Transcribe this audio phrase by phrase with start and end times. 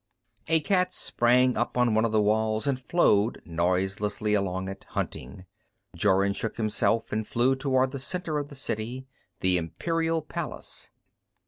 [0.47, 5.45] A cat sprang up on one of the walls and flowed noiselessly along it, hunting.
[5.95, 9.05] Jorun shook himself and flew toward the center of the city,
[9.41, 10.89] the imperial palace.